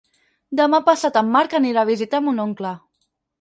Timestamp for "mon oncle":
2.29-2.73